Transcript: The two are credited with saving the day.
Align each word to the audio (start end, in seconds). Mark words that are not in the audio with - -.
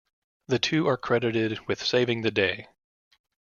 The 0.47 0.57
two 0.57 0.87
are 0.87 0.97
credited 0.97 1.59
with 1.67 1.85
saving 1.85 2.23
the 2.23 2.31
day. 2.31 2.67